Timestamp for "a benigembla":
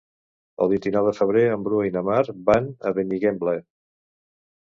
2.91-3.55